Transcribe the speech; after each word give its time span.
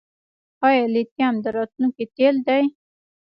آیا 0.67 0.83
لیتیم 0.93 1.35
د 1.43 1.45
راتلونکي 1.57 2.05
تیل 2.15 2.35
دي؟ 2.47 2.63